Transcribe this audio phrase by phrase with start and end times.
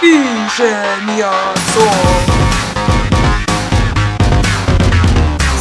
[0.00, 1.90] Свіже м'ясо.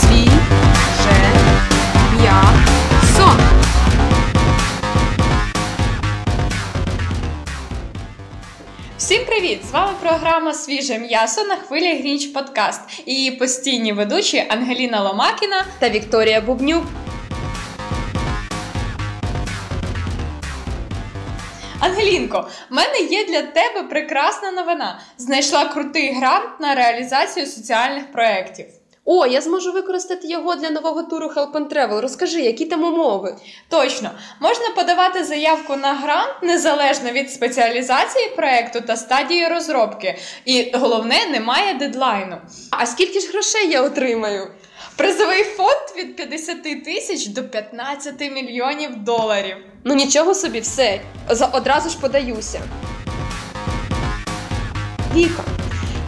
[0.01, 1.19] Свіже
[2.19, 3.37] м'ясо.
[8.97, 9.65] Всім привіт!
[9.69, 15.65] З вами програма Свіже м'ясо на хвилі Грінч Подкаст і її постійні ведучі Ангеліна Ломакіна
[15.79, 16.83] Та Вікторія Бубнюк.
[21.85, 24.99] Ангелінко, в мене є для тебе прекрасна новина.
[25.17, 28.65] Знайшла крутий грант на реалізацію соціальних проєктів.
[29.07, 32.01] О, я зможу використати його для нового туру Help and Travel.
[32.01, 33.35] Розкажи, які там умови?
[33.69, 40.19] Точно, можна подавати заявку на грант незалежно від спеціалізації проєкту та стадії розробки.
[40.45, 42.37] І головне, немає дедлайну.
[42.71, 44.47] А скільки ж грошей я отримаю?
[44.95, 49.55] Призовий фонд від 50 тисяч до 15 мільйонів доларів.
[49.83, 51.01] Ну нічого собі, все.
[51.29, 52.61] За- Одразу ж подаюся.
[55.15, 55.43] Віка,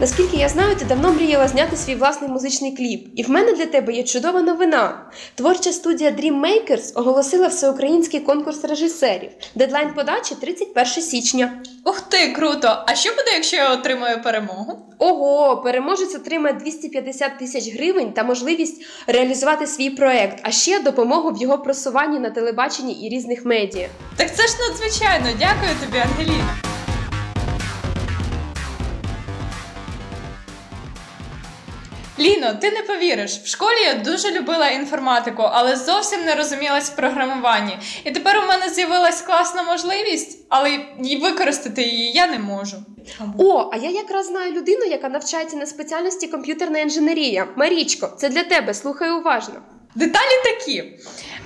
[0.00, 3.08] наскільки я знаю, ти давно мріяла зняти свій власний музичний кліп.
[3.16, 5.10] І в мене для тебе є чудова новина.
[5.34, 9.30] Творча студія Dream Makers оголосила всеукраїнський конкурс режисерів.
[9.54, 11.62] Дедлайн подачі 31 січня.
[11.84, 12.84] Ух ти, круто!
[12.86, 14.78] А що буде, якщо я отримаю перемогу?
[14.98, 21.42] Ого, переможець отримає 250 тисяч гривень та можливість реалізувати свій проект, а ще допомогу в
[21.42, 23.88] його просуванні на телебаченні і різних медіа.
[24.16, 25.26] Так це ж надзвичайно.
[25.38, 26.67] Дякую тобі, Ангеліна.
[32.20, 36.96] Ліно, ти не повіриш, в школі я дуже любила інформатику, але зовсім не розумілась в
[36.96, 37.78] програмуванні.
[38.04, 42.76] І тепер у мене з'явилась класна можливість, але й використати її я не можу.
[43.38, 47.48] О, а я якраз знаю людину, яка навчається на спеціальності комп'ютерна інженерія.
[47.56, 49.54] Марічко, це для тебе, слухай уважно.
[49.94, 50.84] Деталі такі.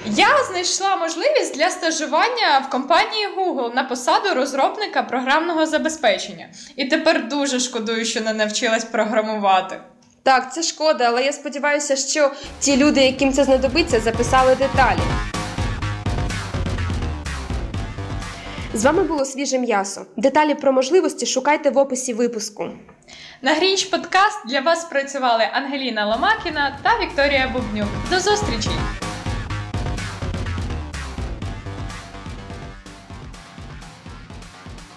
[0.07, 6.49] Я знайшла можливість для стажування в компанії Google на посаду розробника програмного забезпечення.
[6.77, 9.81] І тепер дуже шкодую, що не навчилась програмувати.
[10.23, 15.01] Так, це шкода, але я сподіваюся, що ті люди, яким це знадобиться, записали деталі.
[18.75, 20.07] З вами було свіже м'ясо.
[20.17, 22.69] Деталі про можливості шукайте в описі випуску.
[23.43, 27.89] На Грінч Подкаст для вас працювали Ангеліна Ломакіна та Вікторія Бубнюк.
[28.11, 28.71] До зустрічі!